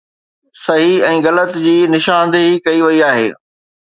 صحيح 0.65 0.95
۽ 1.09 1.19
غلط 1.25 1.59
جي 1.65 1.75
نشاندهي 1.97 2.57
ڪئي 2.69 2.79
وئي 2.87 2.99
آهي 3.13 3.29